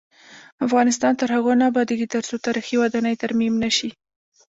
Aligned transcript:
افغانستان 0.65 1.13
تر 1.21 1.29
هغو 1.35 1.51
نه 1.59 1.65
ابادیږي، 1.71 2.07
ترڅو 2.15 2.35
تاریخي 2.45 2.75
ودانۍ 2.79 3.15
ترمیم 3.23 3.53
نشي. 3.63 3.89